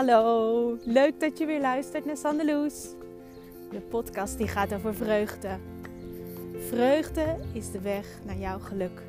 hallo. 0.00 0.76
Leuk 0.84 1.20
dat 1.20 1.38
je 1.38 1.46
weer 1.46 1.60
luistert 1.60 2.04
naar 2.04 2.16
Sandeloes. 2.16 2.88
De 3.70 3.80
podcast 3.80 4.38
die 4.38 4.48
gaat 4.48 4.74
over 4.74 4.94
vreugde. 4.94 5.58
Vreugde 6.68 7.36
is 7.52 7.70
de 7.70 7.80
weg 7.80 8.06
naar 8.24 8.36
jouw 8.36 8.58
geluk. 8.58 9.02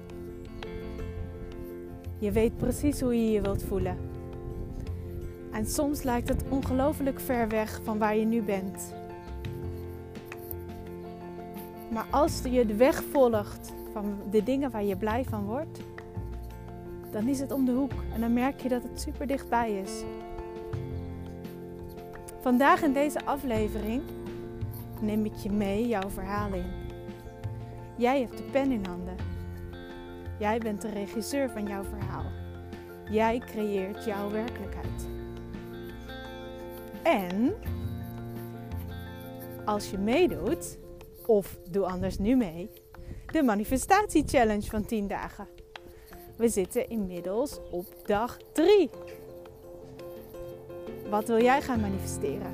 Je 2.19 2.32
weet 2.32 2.58
precies 2.58 3.01
hoe 3.01 3.26
je 3.26 3.32
je 3.32 3.42
wilt 3.42 3.64
voelen. 3.64 3.97
En 5.51 5.65
soms 5.65 6.04
lijkt 6.04 6.29
het 6.29 6.44
ongelooflijk 6.50 7.19
ver 7.19 7.50
weg 7.50 7.79
van 7.83 7.97
waar 7.97 8.15
je 8.15 8.26
nu 8.26 8.42
bent. 8.42 8.94
Maar 11.92 12.05
als 12.10 12.42
je 12.50 12.65
de 12.65 12.76
weg 12.76 13.04
volgt 13.12 13.73
van 13.94 14.18
de 14.32 14.44
dingen 14.44 14.72
waar 14.72 14.83
je 14.83 14.97
blij 14.97 15.23
van 15.29 15.46
wordt, 15.46 15.79
dan 17.12 17.28
is 17.28 17.40
het 17.40 17.52
om 17.52 17.66
de 17.66 17.72
hoek 17.72 17.94
en 18.14 18.22
dan 18.22 18.34
merk 18.34 18.62
je 18.62 18.70
dat 18.70 18.84
het 18.84 19.02
super 19.02 19.28
dichtbij 19.28 19.80
is. 19.80 20.04
Vandaag 22.41 22.81
in 22.81 22.94
deze 22.94 23.26
aflevering 23.26 24.02
neem 25.02 25.26
ik 25.26 25.36
je 25.36 25.52
mee 25.52 25.88
jouw 25.88 26.09
verhaal 26.09 26.54
in. 26.54 26.72
Jij 27.98 28.20
hebt 28.22 28.38
de 28.38 28.44
pen 28.44 28.72
in 28.72 28.86
handen. 28.86 29.16
Jij 30.40 30.59
bent 30.59 30.82
de 30.82 30.90
regisseur 30.90 31.49
van 31.49 31.68
jouw 31.68 31.84
verhaal. 31.84 32.26
Jij 33.09 33.38
creëert 33.40 34.05
jouw 34.05 34.30
werkelijkheid. 34.30 35.08
En 37.04 37.54
als 39.66 39.91
je 39.91 39.98
meedoet, 39.98 40.77
of 41.26 41.58
doe 41.70 41.85
anders 41.85 42.18
nu 42.18 42.35
mee, 42.35 42.70
de 43.26 43.44
manifestatie 43.44 44.23
challenge 44.27 44.70
van 44.70 44.85
10 44.85 45.08
dagen. 45.08 45.48
We 46.38 46.49
zitten 46.49 46.90
inmiddels 46.90 47.60
op 47.71 47.85
dag 48.05 48.38
3. 48.51 48.90
Wat 51.12 51.27
wil 51.27 51.41
jij 51.41 51.62
gaan 51.62 51.79
manifesteren? 51.79 52.54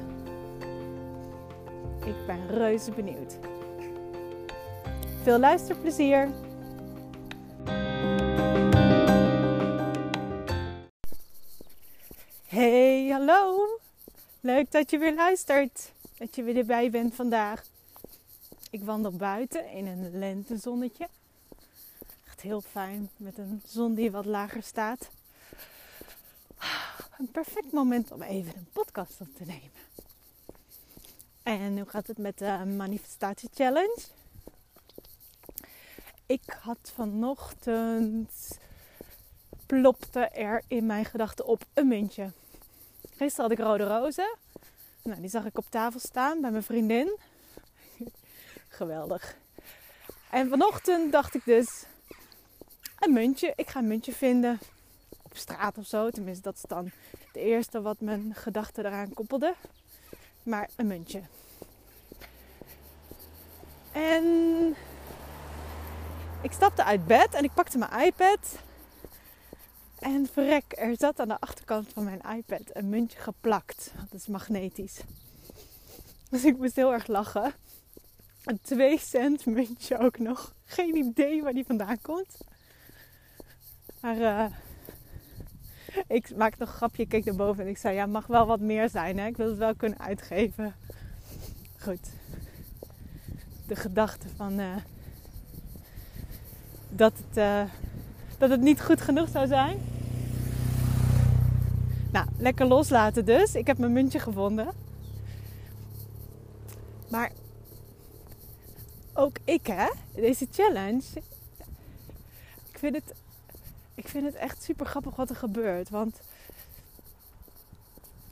Ik 2.05 2.25
ben 2.25 2.47
reuze 2.47 2.91
benieuwd. 2.91 3.37
Veel 5.23 5.39
luisterplezier! 5.39 6.29
Hey, 12.47 13.07
hallo! 13.11 13.67
Leuk 14.39 14.71
dat 14.71 14.89
je 14.89 14.97
weer 14.97 15.15
luistert. 15.15 15.91
Dat 16.17 16.35
je 16.35 16.43
weer 16.43 16.57
erbij 16.57 16.89
bent 16.89 17.15
vandaag. 17.15 17.63
Ik 18.69 18.83
wandel 18.83 19.11
buiten 19.11 19.69
in 19.71 19.87
een 19.87 20.19
lentezonnetje. 20.19 21.07
Echt 22.27 22.41
heel 22.41 22.61
fijn 22.61 23.09
met 23.17 23.37
een 23.37 23.61
zon 23.65 23.93
die 23.93 24.11
wat 24.11 24.25
lager 24.25 24.63
staat. 24.63 25.09
Een 27.17 27.31
perfect 27.31 27.71
moment 27.71 28.11
om 28.11 28.21
even 28.21 28.55
een 28.55 28.67
podcast 28.73 29.21
op 29.21 29.35
te 29.35 29.43
nemen. 29.45 29.71
En 31.43 31.77
hoe 31.77 31.89
gaat 31.89 32.07
het 32.07 32.17
met 32.17 32.37
de 32.37 32.73
manifestatie 32.77 33.49
challenge? 33.53 33.97
Ik 36.25 36.57
had 36.61 36.91
vanochtend 36.95 38.57
plopte 39.65 40.19
er 40.19 40.63
in 40.67 40.85
mijn 40.85 41.05
gedachten 41.05 41.45
op 41.45 41.65
een 41.73 41.87
muntje. 41.87 42.31
Gisteren 43.15 43.49
had 43.49 43.59
ik 43.59 43.65
rode 43.65 43.83
rozen. 43.83 44.37
Nou, 45.03 45.21
die 45.21 45.29
zag 45.29 45.45
ik 45.45 45.57
op 45.57 45.65
tafel 45.69 45.99
staan 45.99 46.41
bij 46.41 46.51
mijn 46.51 46.63
vriendin. 46.63 47.17
Geweldig. 48.67 49.35
En 50.31 50.49
vanochtend 50.49 51.11
dacht 51.11 51.35
ik 51.35 51.45
dus, 51.45 51.85
een 52.99 53.13
muntje. 53.13 53.53
Ik 53.55 53.67
ga 53.67 53.79
een 53.79 53.87
muntje 53.87 54.13
vinden 54.13 54.59
straat 55.37 55.77
of 55.77 55.85
zo. 55.85 56.09
Tenminste, 56.09 56.43
dat 56.43 56.55
is 56.55 56.63
dan 56.67 56.91
het 57.27 57.35
eerste 57.35 57.81
wat 57.81 57.99
mijn 57.99 58.35
gedachten 58.35 58.85
eraan 58.85 59.13
koppelde. 59.13 59.55
Maar 60.43 60.69
een 60.75 60.87
muntje. 60.87 61.21
En 63.91 64.75
ik 66.41 66.51
stapte 66.51 66.83
uit 66.83 67.05
bed 67.05 67.33
en 67.33 67.43
ik 67.43 67.53
pakte 67.53 67.77
mijn 67.77 68.05
iPad. 68.05 68.59
En 69.99 70.27
verrek, 70.33 70.63
er 70.67 70.95
zat 70.97 71.19
aan 71.19 71.27
de 71.27 71.39
achterkant 71.39 71.87
van 71.93 72.03
mijn 72.03 72.21
iPad 72.37 72.61
een 72.73 72.89
muntje 72.89 73.19
geplakt. 73.19 73.91
Dat 74.09 74.19
is 74.19 74.27
magnetisch. 74.27 74.99
Dus 76.29 76.45
ik 76.45 76.57
moest 76.57 76.75
heel 76.75 76.93
erg 76.93 77.07
lachen. 77.07 77.53
Een 78.43 78.59
2 78.61 78.99
cent 78.99 79.45
muntje 79.45 79.97
ook 79.97 80.19
nog. 80.19 80.53
Geen 80.65 80.95
idee 80.95 81.43
waar 81.43 81.53
die 81.53 81.65
vandaan 81.65 82.01
komt. 82.01 82.37
Maar 84.01 84.17
uh, 84.17 84.45
ik 86.17 86.35
maakte 86.35 86.59
nog 86.59 86.69
een 86.69 86.75
grapje, 86.75 87.03
ik 87.03 87.09
keek 87.09 87.25
naar 87.25 87.35
boven 87.35 87.63
en 87.63 87.69
ik 87.69 87.77
zei: 87.77 87.95
Ja, 87.95 88.05
mag 88.05 88.27
wel 88.27 88.45
wat 88.45 88.59
meer 88.59 88.89
zijn, 88.89 89.17
hè? 89.17 89.25
ik 89.25 89.37
wil 89.37 89.49
het 89.49 89.57
wel 89.57 89.75
kunnen 89.75 89.99
uitgeven. 89.99 90.75
Goed. 91.79 92.09
De 93.67 93.75
gedachte 93.75 94.27
van 94.35 94.59
uh, 94.59 94.75
dat, 96.89 97.13
het, 97.17 97.37
uh, 97.37 97.61
dat 98.37 98.49
het 98.49 98.61
niet 98.61 98.81
goed 98.81 99.01
genoeg 99.01 99.29
zou 99.29 99.47
zijn. 99.47 99.79
Nou, 102.11 102.27
lekker 102.37 102.65
loslaten 102.65 103.25
dus. 103.25 103.55
Ik 103.55 103.67
heb 103.67 103.77
mijn 103.77 103.93
muntje 103.93 104.19
gevonden. 104.19 104.67
Maar 107.09 107.31
ook 109.13 109.37
ik, 109.43 109.67
hè, 109.67 109.87
deze 110.13 110.47
challenge. 110.51 111.03
Ik 112.71 112.79
vind 112.79 112.95
het, 112.95 113.13
ik 113.97 114.07
vind 114.07 114.25
het 114.25 114.35
echt 114.35 114.63
super 114.63 114.85
grappig 114.85 115.15
wat 115.15 115.29
er 115.29 115.35
gebeurt. 115.35 115.89
Want 115.89 116.19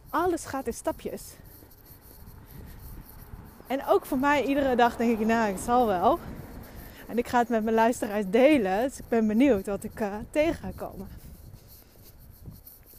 alles 0.09 0.45
gaat 0.45 0.67
in 0.67 0.73
stapjes. 0.73 1.23
En 3.67 3.85
ook 3.85 4.05
voor 4.05 4.17
mij, 4.17 4.43
iedere 4.43 4.75
dag 4.75 4.97
denk 4.97 5.19
ik, 5.19 5.25
nou, 5.25 5.49
ik 5.49 5.57
zal 5.57 5.87
wel. 5.87 6.19
En 7.07 7.17
ik 7.17 7.27
ga 7.27 7.39
het 7.39 7.49
met 7.49 7.63
mijn 7.63 7.75
luisteraars 7.75 8.25
delen. 8.29 8.81
Dus 8.81 8.99
ik 8.99 9.07
ben 9.07 9.27
benieuwd 9.27 9.65
wat 9.65 9.83
ik 9.83 9.99
uh, 9.99 10.15
tegen 10.29 10.55
ga 10.55 10.71
komen. 10.75 11.07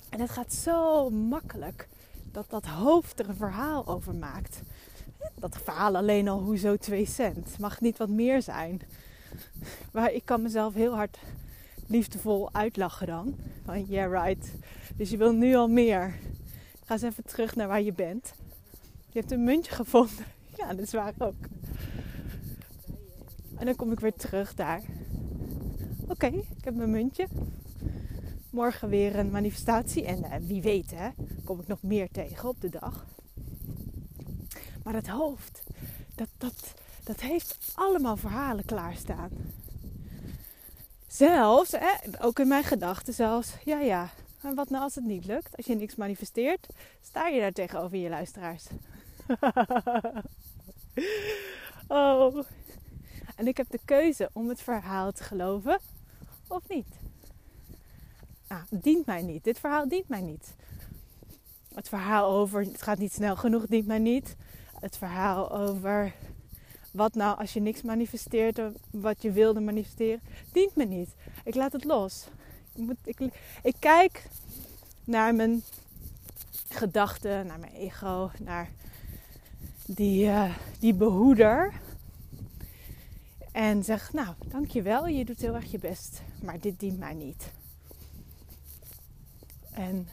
En 0.09 0.21
het 0.21 0.31
gaat 0.31 0.53
zo 0.53 1.11
makkelijk 1.11 1.89
dat 2.33 2.51
dat 2.51 2.65
hoofd 2.65 3.19
er 3.19 3.29
een 3.29 3.37
verhaal 3.37 3.87
over 3.87 4.15
maakt. 4.15 4.61
Dat 5.35 5.59
verhaal 5.65 5.97
alleen 5.97 6.29
al, 6.29 6.41
hoezo 6.41 6.77
2 6.77 7.07
cent? 7.07 7.59
Mag 7.59 7.81
niet 7.81 7.97
wat 7.97 8.09
meer 8.09 8.43
zijn? 8.43 8.81
Maar 9.93 10.13
ik 10.13 10.25
kan 10.25 10.43
mezelf 10.43 10.75
heel 10.75 10.95
hard 10.95 11.19
liefdevol 11.87 12.53
uitlachen 12.53 13.07
dan. 13.07 13.35
Van 13.65 13.85
yeah 13.85 14.25
right. 14.25 14.53
Dus 14.97 15.11
je 15.11 15.17
wil 15.17 15.33
nu 15.33 15.55
al 15.55 15.69
meer. 15.69 16.15
Ga 16.85 16.93
eens 16.93 17.03
even 17.03 17.25
terug 17.25 17.55
naar 17.57 17.69
waar 17.69 17.83
je 17.83 17.93
bent. 17.93 18.35
Je 19.11 19.19
hebt 19.19 19.33
een 19.33 19.45
muntje 19.45 19.73
gevonden. 19.73 20.25
Ja, 20.57 20.69
dat 20.69 20.79
is 20.79 20.93
waar 20.93 21.15
ook. 21.19 21.35
En 23.57 23.67
dan 23.67 23.77
kom 23.77 23.93
ik 23.93 24.01
weer 24.01 24.15
terug 24.15 24.55
daar. 24.55 24.83
Oké, 26.09 26.27
ik 26.27 26.65
heb 26.65 26.75
mijn 26.75 26.91
muntje. 26.91 27.29
Morgen 28.51 28.89
weer 28.89 29.19
een 29.19 29.31
manifestatie. 29.31 30.05
En 30.05 30.19
uh, 30.19 30.35
wie 30.41 30.63
weet, 30.63 30.91
hè, 30.95 31.09
kom 31.45 31.61
ik 31.61 31.67
nog 31.67 31.83
meer 31.83 32.09
tegen 32.11 32.49
op 32.49 32.61
de 32.61 32.69
dag. 32.69 33.07
Maar 34.83 34.95
het 34.95 35.09
hoofd, 35.09 35.63
dat, 36.15 36.29
dat, 36.39 36.75
dat 37.05 37.21
heeft 37.21 37.73
allemaal 37.75 38.17
verhalen 38.17 38.65
klaarstaan. 38.65 39.31
Zelfs, 41.17 41.75
ook 42.21 42.39
in 42.39 42.49
mijn 42.49 42.65
gedachten 42.65 43.15
zelfs, 43.15 43.53
ja 43.65 43.81
ja, 43.81 44.11
en 44.43 44.55
wat 44.55 44.71
nou 44.71 44.83
als 44.83 44.95
het 44.95 45.05
niet 45.05 45.25
lukt? 45.25 45.57
Als 45.57 45.67
je 45.67 45.75
niks 45.75 45.95
manifesteert, 45.95 46.67
sta 47.01 47.27
je 47.27 47.41
daar 47.41 47.53
tegenover 47.53 47.97
je 47.97 48.09
luisteraars. 48.09 48.65
oh. 51.89 52.45
En 53.37 53.47
ik 53.47 53.57
heb 53.57 53.71
de 53.71 53.81
keuze 53.85 54.31
om 54.33 54.49
het 54.49 54.61
verhaal 54.61 55.13
te 55.13 55.23
geloven 55.23 55.79
of 56.49 56.69
niet. 56.69 56.89
Ah, 58.47 58.63
het 58.71 58.83
dient 58.83 59.07
mij 59.07 59.23
niet. 59.23 59.45
Dit 59.45 59.59
verhaal 59.59 59.89
dient 59.89 60.09
mij 60.09 60.21
niet. 60.21 60.55
Het 61.75 61.89
verhaal 61.89 62.31
over 62.31 62.61
het 62.61 62.83
gaat 62.83 62.99
niet 62.99 63.13
snel 63.13 63.37
genoeg 63.37 63.67
dient 63.67 63.87
mij 63.87 63.99
niet. 63.99 64.37
Het 64.81 64.97
verhaal 64.97 65.53
over 65.53 66.15
wat 66.97 67.15
nou 67.15 67.39
als 67.39 67.53
je 67.53 67.61
niks 67.61 67.83
manifesteert, 67.83 68.61
wat 68.91 69.23
je 69.23 69.31
wilde 69.31 69.61
manifesteren, 69.61 70.21
dient 70.53 70.77
me 70.77 70.85
niet. 70.85 71.15
Ik 71.45 71.55
laat 71.55 71.73
het 71.73 71.85
los. 71.85 72.27
Ik, 72.75 72.83
moet, 72.83 72.97
ik, 73.05 73.19
ik 73.63 73.75
kijk 73.79 74.29
naar 75.05 75.35
mijn 75.35 75.63
gedachten, 76.69 77.47
naar 77.47 77.59
mijn 77.59 77.73
ego, 77.73 78.31
naar 78.41 78.71
die, 79.87 80.27
uh, 80.27 80.57
die 80.79 80.95
behoeder. 80.95 81.73
En 83.53 83.85
zeg, 83.85 84.13
nou, 84.13 84.35
dankjewel, 84.47 85.07
je 85.07 85.25
doet 85.25 85.41
heel 85.41 85.55
erg 85.55 85.71
je 85.71 85.79
best, 85.79 86.23
maar 86.43 86.61
dit 86.61 86.81
dient 86.81 86.99
mij 86.99 87.15
niet. 87.15 87.53
En 89.73 90.09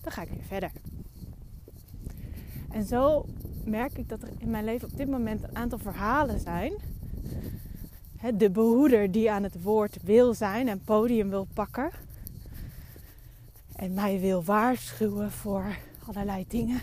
dan 0.00 0.12
ga 0.12 0.22
ik 0.22 0.28
weer 0.28 0.44
verder. 0.44 0.70
En 2.70 2.84
zo 2.84 3.24
merk 3.64 3.98
ik 3.98 4.08
dat 4.08 4.22
er 4.22 4.28
in 4.38 4.50
mijn 4.50 4.64
leven 4.64 4.88
op 4.88 4.96
dit 4.96 5.08
moment 5.08 5.42
een 5.42 5.56
aantal 5.56 5.78
verhalen 5.78 6.40
zijn. 6.40 6.72
De 8.34 8.50
behoeder 8.50 9.10
die 9.10 9.30
aan 9.30 9.42
het 9.42 9.62
woord 9.62 9.96
wil 10.02 10.34
zijn 10.34 10.68
en 10.68 10.80
podium 10.84 11.28
wil 11.30 11.46
pakken. 11.54 11.90
En 13.76 13.94
mij 13.94 14.20
wil 14.20 14.44
waarschuwen 14.44 15.30
voor 15.30 15.76
allerlei 16.06 16.44
dingen. 16.48 16.80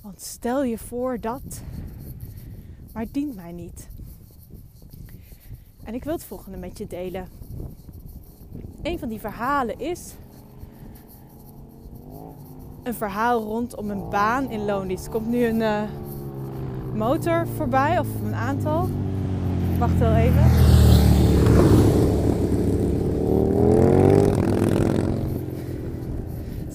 Want 0.00 0.20
stel 0.20 0.64
je 0.64 0.78
voor 0.78 1.20
dat, 1.20 1.62
maar 2.92 3.02
het 3.02 3.14
dient 3.14 3.34
mij 3.34 3.52
niet. 3.52 3.88
En 5.84 5.94
ik 5.94 6.04
wil 6.04 6.12
het 6.12 6.24
volgende 6.24 6.58
met 6.58 6.78
je 6.78 6.86
delen. 6.86 7.28
Een 8.82 8.98
van 8.98 9.08
die 9.08 9.20
verhalen 9.20 9.78
is 9.78 10.14
een 12.84 12.94
verhaal 12.94 13.42
rondom 13.42 13.90
een 13.90 14.08
baan 14.08 14.50
in 14.50 14.64
loondienst. 14.64 15.04
Er 15.04 15.10
komt 15.10 15.28
nu 15.28 15.44
een 15.44 15.60
uh, 15.60 15.82
motor 16.94 17.46
voorbij, 17.56 17.98
of 17.98 18.06
een 18.24 18.34
aantal. 18.34 18.88
Wacht 19.78 19.98
wel 19.98 20.14
even. 20.14 20.50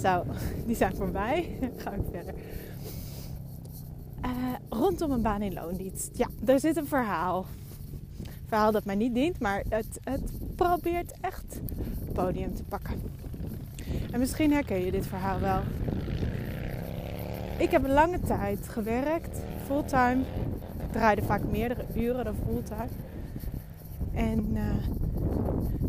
Zo, 0.01 0.23
die 0.67 0.75
zijn 0.75 0.95
voorbij. 0.95 1.50
Ga 1.83 1.91
ik 1.91 2.01
verder. 2.12 2.33
Uh, 4.25 4.31
rondom 4.69 5.12
een 5.12 5.21
baan 5.21 5.41
in 5.41 5.53
loondienst. 5.53 6.09
Ja, 6.13 6.27
daar 6.39 6.59
zit 6.59 6.77
een 6.77 6.88
verhaal. 6.88 7.45
Verhaal 8.47 8.71
dat 8.71 8.85
mij 8.85 8.95
niet 8.95 9.13
dient, 9.13 9.39
maar 9.39 9.63
het, 9.69 10.00
het 10.03 10.31
probeert 10.55 11.13
echt 11.21 11.59
podium 12.13 12.55
te 12.55 12.63
pakken. 12.63 13.01
En 14.12 14.19
misschien 14.19 14.51
herken 14.51 14.85
je 14.85 14.91
dit 14.91 15.07
verhaal 15.07 15.39
wel. 15.39 15.62
Ik 17.59 17.71
heb 17.71 17.88
lange 17.88 18.19
tijd 18.19 18.69
gewerkt, 18.69 19.38
fulltime. 19.65 20.21
Ik 20.79 20.91
draaide 20.91 21.21
vaak 21.21 21.44
meerdere 21.44 21.85
uren 21.95 22.25
dan 22.25 22.35
fulltime. 22.45 22.88
En 24.13 24.56
uh, 24.56 24.75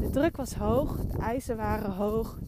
de 0.01 0.11
druk 0.11 0.37
was 0.37 0.55
hoog, 0.55 0.97
de 0.97 1.19
eisen 1.19 1.57
waren 1.57 1.93
hoog. 1.93 2.39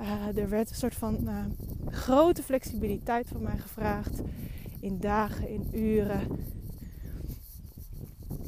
Uh, 0.00 0.42
er 0.42 0.48
werd 0.48 0.70
een 0.70 0.76
soort 0.76 0.94
van 0.94 1.18
uh, 1.24 1.44
grote 1.90 2.42
flexibiliteit 2.42 3.28
van 3.28 3.42
mij 3.42 3.58
gevraagd. 3.58 4.20
In 4.80 4.98
dagen, 4.98 5.48
in 5.48 5.68
uren. 5.72 6.20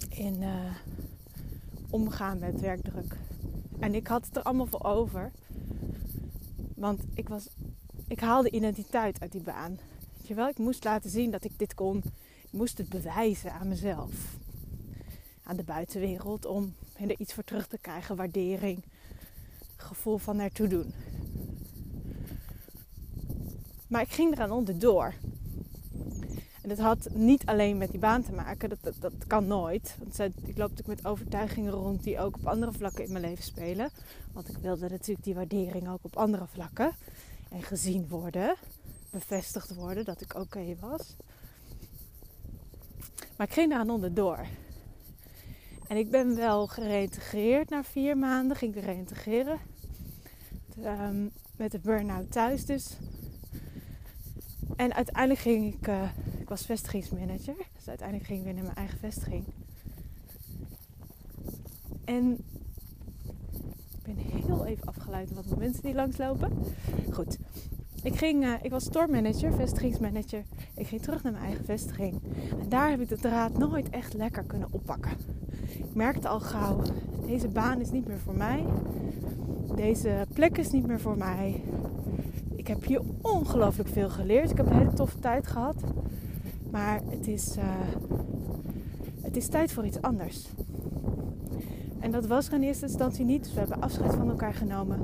In 0.08 0.44
omgaan 1.90 2.38
met 2.38 2.60
werkdruk. 2.60 3.16
En 3.78 3.94
ik 3.94 4.06
had 4.06 4.26
het 4.26 4.36
er 4.36 4.42
allemaal 4.42 4.66
voor 4.66 4.84
over. 4.84 5.30
Want 6.74 7.02
ik, 7.14 7.28
was, 7.28 7.48
ik 8.08 8.20
haalde 8.20 8.50
identiteit 8.50 9.20
uit 9.20 9.32
die 9.32 9.40
baan. 9.40 9.78
Weet 10.16 10.36
wel? 10.36 10.48
Ik 10.48 10.58
moest 10.58 10.84
laten 10.84 11.10
zien 11.10 11.30
dat 11.30 11.44
ik 11.44 11.58
dit 11.58 11.74
kon. 11.74 11.96
Ik 12.42 12.52
moest 12.52 12.78
het 12.78 12.88
bewijzen 12.88 13.52
aan 13.52 13.68
mezelf. 13.68 14.36
Aan 15.42 15.56
de 15.56 15.62
buitenwereld 15.62 16.46
om 16.46 16.74
er 16.98 17.20
iets 17.20 17.34
voor 17.34 17.44
terug 17.44 17.66
te 17.66 17.78
krijgen. 17.78 18.16
Waardering. 18.16 18.82
Gevoel 19.76 20.18
van 20.18 20.38
ertoe 20.38 20.68
doen. 20.68 20.92
Maar 23.88 24.02
ik 24.02 24.10
ging 24.10 24.32
eraan 24.32 24.50
onderdoor. 24.50 25.14
En 26.62 26.68
dat 26.68 26.78
had 26.78 27.08
niet 27.12 27.46
alleen 27.46 27.78
met 27.78 27.90
die 27.90 28.00
baan 28.00 28.22
te 28.22 28.32
maken. 28.32 28.68
Dat, 28.68 28.78
dat, 28.82 28.94
dat 29.00 29.26
kan 29.26 29.46
nooit. 29.46 29.96
Want 29.98 30.18
ik 30.18 30.58
loop 30.58 30.70
natuurlijk 30.70 30.86
met 30.86 31.06
overtuigingen 31.06 31.72
rond 31.72 32.02
die 32.02 32.20
ook 32.20 32.36
op 32.36 32.46
andere 32.46 32.72
vlakken 32.72 33.04
in 33.04 33.12
mijn 33.12 33.24
leven 33.24 33.44
spelen. 33.44 33.90
Want 34.32 34.48
ik 34.48 34.56
wilde 34.56 34.88
natuurlijk 34.88 35.24
die 35.24 35.34
waardering 35.34 35.88
ook 35.88 36.00
op 36.02 36.16
andere 36.16 36.46
vlakken. 36.46 36.92
En 37.48 37.62
gezien 37.62 38.08
worden. 38.08 38.56
Bevestigd 39.10 39.74
worden 39.74 40.04
dat 40.04 40.20
ik 40.20 40.34
oké 40.34 40.76
was. 40.80 41.16
Maar 43.36 43.46
ik 43.46 43.52
ging 43.52 43.70
daar 43.70 43.88
onderdoor. 43.88 44.46
En 45.88 45.96
ik 45.96 46.10
ben 46.10 46.36
wel 46.36 46.66
gereïntegreerd 46.66 47.68
na 47.68 47.84
vier 47.84 48.18
maanden. 48.18 48.56
Ging 48.56 48.76
ik 48.76 48.84
reïntegreren. 48.84 49.58
Um, 50.84 51.32
met 51.56 51.72
de 51.72 51.78
burn-out 51.78 52.32
thuis 52.32 52.64
dus. 52.64 52.96
En 54.76 54.94
uiteindelijk 54.94 55.40
ging 55.40 55.74
ik, 55.74 55.88
uh, 55.88 56.10
ik 56.40 56.48
was 56.48 56.66
vestigingsmanager, 56.66 57.56
dus 57.74 57.88
uiteindelijk 57.88 58.26
ging 58.28 58.38
ik 58.38 58.44
weer 58.44 58.54
naar 58.54 58.64
mijn 58.64 58.76
eigen 58.76 58.98
vestiging. 58.98 59.44
En 62.04 62.44
heel 64.48 64.66
even 64.66 64.86
afgeleid 64.86 65.34
wat 65.34 65.58
mensen 65.58 65.82
die 65.82 65.94
langslopen. 65.94 66.52
Goed, 67.12 67.38
ik, 68.02 68.16
ging, 68.16 68.44
uh, 68.44 68.52
ik 68.62 68.70
was 68.70 68.84
storemmanager, 68.84 69.52
vestigingsmanager. 69.52 70.42
Ik 70.74 70.86
ging 70.86 71.02
terug 71.02 71.22
naar 71.22 71.32
mijn 71.32 71.44
eigen 71.44 71.64
vestiging. 71.64 72.20
En 72.60 72.68
daar 72.68 72.90
heb 72.90 73.00
ik 73.00 73.08
de 73.08 73.16
draad 73.16 73.58
nooit 73.58 73.90
echt 73.90 74.14
lekker 74.14 74.42
kunnen 74.42 74.68
oppakken. 74.70 75.12
Ik 75.68 75.94
merkte 75.94 76.28
al 76.28 76.40
gauw, 76.40 76.82
deze 77.26 77.48
baan 77.48 77.80
is 77.80 77.90
niet 77.90 78.06
meer 78.06 78.18
voor 78.18 78.36
mij. 78.36 78.64
Deze 79.76 80.26
plek 80.32 80.58
is 80.58 80.70
niet 80.70 80.86
meer 80.86 81.00
voor 81.00 81.18
mij 81.18 81.60
ik 82.68 82.74
heb 82.74 82.84
hier 82.84 83.02
ongelooflijk 83.20 83.88
veel 83.88 84.10
geleerd. 84.10 84.50
Ik 84.50 84.56
heb 84.56 84.66
een 84.66 84.78
hele 84.78 84.92
toffe 84.92 85.18
tijd 85.18 85.46
gehad. 85.46 85.76
Maar 86.70 87.00
het 87.10 87.26
is, 87.26 87.56
uh, 87.56 87.64
het 89.20 89.36
is 89.36 89.48
tijd 89.48 89.72
voor 89.72 89.86
iets 89.86 90.02
anders. 90.02 90.46
En 92.08 92.14
dat 92.14 92.26
was 92.26 92.46
er 92.46 92.54
in 92.54 92.62
eerste 92.62 92.86
instantie 92.86 93.24
niet. 93.24 93.42
Dus 93.42 93.52
we 93.52 93.58
hebben 93.58 93.80
afscheid 93.80 94.14
van 94.14 94.28
elkaar 94.28 94.54
genomen. 94.54 95.00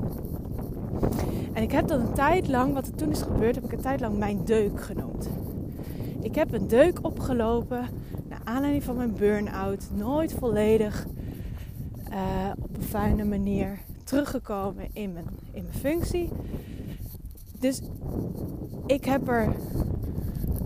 En 1.53 1.63
ik 1.63 1.73
heb 1.73 1.89
dat 1.89 2.01
een 2.01 2.13
tijd 2.13 2.49
lang, 2.49 2.75
wat 2.75 2.87
er 2.87 2.95
toen 2.95 3.11
is 3.11 3.23
gebeurd, 3.23 3.55
heb 3.55 3.65
ik 3.65 3.73
een 3.73 3.81
tijd 3.81 4.01
lang 4.01 4.19
mijn 4.19 4.45
deuk 4.45 4.83
genoemd. 4.83 5.29
Ik 6.21 6.35
heb 6.35 6.53
een 6.53 6.69
deuk 6.69 6.99
opgelopen 7.03 7.89
naar 8.29 8.41
aanleiding 8.45 8.85
van 8.85 8.97
mijn 8.97 9.15
burn-out. 9.15 9.89
Nooit 9.95 10.33
volledig 10.33 11.07
uh, 12.11 12.51
op 12.59 12.77
een 12.77 12.83
fijne 12.83 13.25
manier 13.25 13.79
teruggekomen 14.05 14.89
in 14.93 15.13
mijn, 15.13 15.27
in 15.53 15.63
mijn 15.63 15.79
functie. 15.79 16.31
Dus 17.59 17.81
ik 18.87 19.05
heb 19.05 19.29
er 19.29 19.55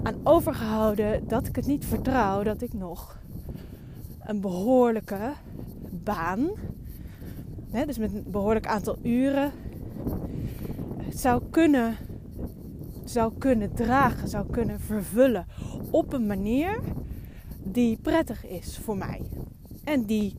aan 0.03 0.17
overgehouden 0.23 1.29
dat 1.29 1.47
ik 1.47 1.57
het 1.57 1.67
niet 1.67 1.85
vertrouw 1.85 2.43
dat 2.43 2.63
ik 2.63 2.73
nog 2.73 3.19
een 4.25 4.41
behoorlijke 4.41 5.33
baan, 6.15 6.51
hè, 7.71 7.87
dus 7.87 7.99
met 7.99 8.13
een 8.13 8.25
behoorlijk 8.27 8.67
aantal 8.67 8.97
uren, 9.03 9.53
zou 11.11 11.43
kunnen, 11.51 11.97
zou 13.05 13.33
kunnen 13.39 13.75
dragen, 13.75 14.29
zou 14.29 14.51
kunnen 14.51 14.81
vervullen 14.81 15.47
op 15.91 16.13
een 16.13 16.27
manier 16.27 16.81
die 17.63 17.99
prettig 18.03 18.47
is 18.47 18.79
voor 18.79 18.97
mij. 18.97 19.21
En 19.85 20.05
die, 20.05 20.35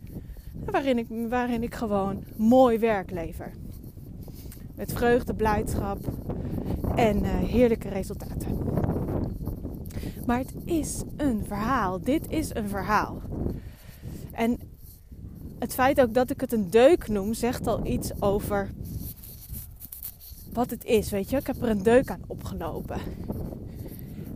waarin, 0.66 0.98
ik, 0.98 1.08
waarin 1.30 1.64
ik 1.64 1.76
gewoon 1.76 2.24
mooi 2.38 2.80
werk 2.80 3.12
lever. 3.12 3.52
Met 4.76 4.94
vreugde, 4.94 5.34
blijdschap 5.34 6.00
en 6.96 7.24
uh, 7.24 7.30
heerlijke 7.36 7.90
resultaten. 7.90 8.58
Maar 10.26 10.38
het 10.38 10.54
is 10.66 11.04
een 11.18 11.46
verhaal. 11.46 12.02
Dit 12.02 12.30
is 12.30 12.56
een 12.56 12.70
verhaal. 12.70 13.22
En 14.32 14.69
het 15.60 15.74
feit 15.74 16.02
ook 16.02 16.14
dat 16.14 16.30
ik 16.30 16.42
het 16.42 16.54
een 16.54 16.70
deuk 16.70 17.08
noem, 17.08 17.34
zegt 17.34 17.68
al 17.68 17.86
iets 17.86 18.22
over 18.22 18.70
wat 20.54 20.70
het 20.70 20.86
is. 20.86 21.10
Weet 21.10 21.30
je, 21.30 21.38
ik 21.38 21.48
heb 21.48 21.62
er 21.62 21.70
een 21.70 21.84
deuk 21.84 22.10
aan 22.10 22.22
opgelopen. 22.28 23.00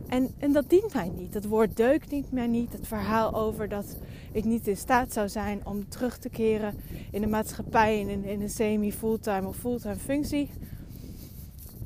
En, 0.08 0.34
en 0.38 0.52
dat 0.52 0.70
dient 0.70 0.94
mij 0.94 1.12
niet. 1.16 1.34
Het 1.34 1.46
woord 1.46 1.76
deuk 1.76 2.10
dient 2.10 2.32
mij 2.32 2.46
niet. 2.46 2.72
Het 2.72 2.86
verhaal 2.86 3.34
over 3.34 3.68
dat 3.68 3.96
ik 4.32 4.44
niet 4.44 4.68
in 4.68 4.76
staat 4.76 5.12
zou 5.12 5.28
zijn 5.28 5.66
om 5.66 5.88
terug 5.88 6.18
te 6.18 6.28
keren 6.28 6.74
in 7.10 7.20
de 7.20 7.26
maatschappij 7.26 8.00
in, 8.00 8.24
in 8.24 8.40
een 8.40 8.50
semi-fulltime 8.50 9.48
of 9.48 9.56
fulltime 9.56 9.96
functie. 9.96 10.50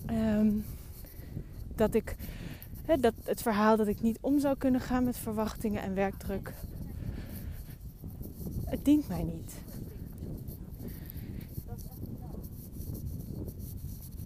Ehm, 0.07 0.51
dat 1.75 1.95
ik 1.95 2.17
dat 3.01 3.13
het 3.25 3.43
verhaal 3.43 3.77
dat 3.77 3.87
ik 3.87 4.01
niet 4.01 4.19
om 4.21 4.41
zou 4.41 4.57
kunnen 4.57 4.81
gaan 4.81 5.05
met 5.05 5.17
verwachtingen 5.17 5.83
en 5.83 5.95
werkdruk. 5.95 6.53
Het 8.69 8.85
dient 8.85 9.09
mij 9.09 9.23
niet. 9.23 9.55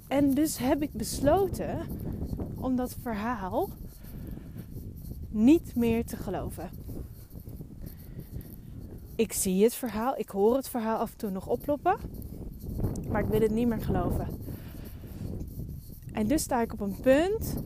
En 0.08 0.34
dus 0.34 0.58
heb 0.58 0.82
ik 0.82 0.92
besloten 0.92 1.87
om 2.54 2.76
dat 2.76 2.96
verhaal 3.02 3.68
niet 5.28 5.75
meer 5.75 6.04
te 6.04 6.16
geloven. 6.16 6.70
Ik 9.14 9.32
zie 9.32 9.62
het 9.62 9.75
verhaal, 9.75 10.18
ik 10.18 10.28
hoor 10.28 10.56
het 10.56 10.68
verhaal 10.68 10.99
af 10.99 11.11
en 11.11 11.16
toe 11.16 11.30
nog 11.30 11.46
oploppen, 11.46 11.96
maar 13.08 13.22
ik 13.22 13.28
wil 13.28 13.40
het 13.40 13.50
niet 13.50 13.68
meer 13.68 13.82
geloven. 13.82 14.26
En 16.12 16.26
dus 16.26 16.42
sta 16.42 16.62
ik 16.62 16.72
op 16.72 16.80
een 16.80 17.00
punt 17.00 17.56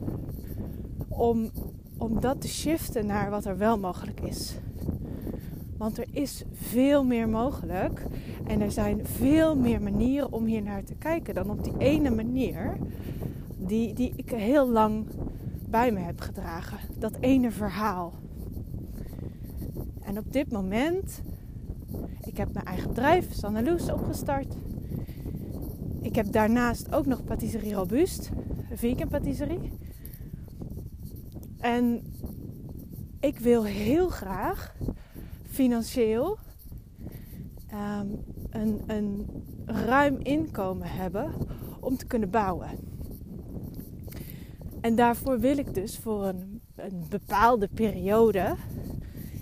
om, 1.07 1.51
om 1.97 2.19
dat 2.19 2.41
te 2.41 2.47
shiften 2.47 3.05
naar 3.05 3.29
wat 3.29 3.45
er 3.45 3.57
wel 3.57 3.77
mogelijk 3.77 4.21
is. 4.21 4.55
Want 5.77 5.97
er 5.97 6.07
is 6.11 6.43
veel 6.53 7.03
meer 7.03 7.29
mogelijk 7.29 8.05
en 8.45 8.61
er 8.61 8.71
zijn 8.71 9.05
veel 9.05 9.55
meer 9.55 9.81
manieren 9.81 10.31
om 10.31 10.45
hier 10.45 10.61
naar 10.61 10.83
te 10.83 10.95
kijken 10.95 11.35
dan 11.35 11.49
op 11.49 11.63
die 11.63 11.77
ene 11.77 12.09
manier 12.09 12.77
die, 13.57 13.93
die 13.93 14.13
ik 14.15 14.29
heel 14.29 14.69
lang 14.69 15.05
bij 15.69 15.91
me 15.91 15.99
heb 15.99 16.19
gedragen. 16.19 16.77
Dat 16.99 17.17
ene 17.19 17.51
verhaal. 17.51 18.13
En 20.01 20.17
op 20.17 20.33
dit 20.33 20.51
moment, 20.51 21.21
ik 22.21 22.37
heb 22.37 22.53
mijn 22.53 22.65
eigen 22.65 22.87
bedrijf, 22.87 23.33
Sanneloes, 23.33 23.91
opgestart. 23.91 24.55
ik 26.01 26.15
heb 26.15 26.31
daarnaast 26.31 26.93
ook 26.93 27.05
nog 27.05 27.23
patisserie 27.23 27.73
Robuust, 27.73 28.29
een 28.69 28.77
vegan 28.77 29.07
patisserie. 29.07 29.71
En 31.59 32.01
ik 33.19 33.39
wil 33.39 33.63
heel 33.63 34.09
graag 34.09 34.75
financieel 35.57 36.37
um, 37.73 38.23
een, 38.49 38.81
een 38.87 39.27
ruim 39.65 40.17
inkomen 40.19 40.87
hebben 40.87 41.33
om 41.79 41.97
te 41.97 42.05
kunnen 42.05 42.29
bouwen. 42.29 42.69
En 44.81 44.95
daarvoor 44.95 45.39
wil 45.39 45.57
ik 45.57 45.73
dus 45.73 45.97
voor 45.97 46.25
een, 46.25 46.61
een 46.75 47.05
bepaalde 47.09 47.69
periode, 47.73 48.55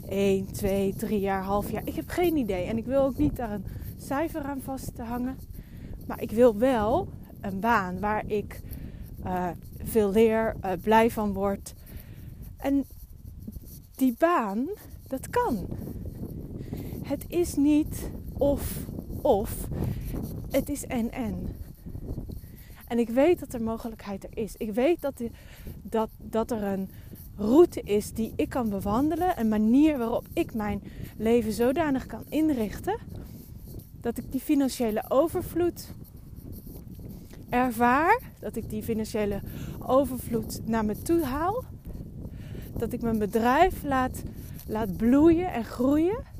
1, 0.10 0.52
2, 0.52 0.96
3 0.96 1.20
jaar, 1.20 1.44
half 1.44 1.72
jaar, 1.72 1.88
ik 1.88 1.96
heb 1.96 2.10
geen 2.10 2.38
idee. 2.38 2.66
En 2.66 2.78
ik 2.78 2.86
wil 2.86 3.02
ook 3.02 3.18
niet 3.18 3.36
daar 3.36 3.52
een 3.52 3.66
cijfer 3.98 4.42
aan 4.42 4.62
vast 4.62 4.96
te 4.96 5.04
hangen. 5.04 5.38
Maar 6.08 6.22
ik 6.22 6.32
wil 6.32 6.58
wel 6.58 7.08
een 7.42 7.60
baan 7.60 8.00
waar 8.00 8.24
ik 8.28 8.62
uh, 9.26 9.50
veel 9.84 10.12
leer, 10.12 10.56
uh, 10.66 10.72
blij 10.82 11.12
van 11.12 11.34
word. 11.34 11.74
En 12.58 12.86
die 13.96 14.16
baan, 14.18 14.68
dat 15.08 15.30
kan. 15.30 15.68
Het 17.06 17.26
is 17.28 17.56
niet 17.56 18.10
of 18.38 18.86
of, 19.22 19.68
het 20.52 20.70
is 20.70 20.86
en 20.86 21.12
en. 21.12 21.56
En 22.88 23.00
ik 23.00 23.10
weet 23.10 23.40
dat 23.40 23.54
er 23.54 23.62
mogelijkheid 23.62 24.24
er 24.24 24.38
is. 24.38 24.56
Ik 24.58 24.74
weet 24.74 25.02
dat, 25.02 25.18
die, 25.18 25.32
dat, 25.82 26.10
dat 26.18 26.52
er 26.52 26.64
een 26.64 26.90
route 27.36 27.82
is 27.82 28.14
die 28.14 28.34
ik 28.36 28.50
kan 28.50 28.70
bewandelen. 28.70 29.40
Een 29.40 29.48
manier 29.48 29.98
waarop 29.98 30.28
ik 30.34 30.54
mijn 30.54 30.84
leven 31.18 31.52
zodanig 31.52 32.06
kan 32.06 32.24
inrichten. 32.30 32.98
Dat 34.02 34.18
ik 34.18 34.32
die 34.32 34.42
financiële 34.42 35.04
overvloed 35.08 35.88
ervaar. 37.50 38.22
Dat 38.40 38.56
ik 38.56 38.70
die 38.70 38.84
financiële 38.84 39.42
overvloed 39.80 40.62
naar 40.66 40.86
me 40.86 41.02
toe 41.02 41.24
haal. 41.24 41.64
Dat 42.78 42.94
ik 42.94 43.02
mijn 43.02 43.20
bedrijf 43.20 43.84
laat, 43.84 44.24
laat 44.68 44.98
bloeien 44.98 45.54
en 45.54 45.66
groeien. 45.66 46.34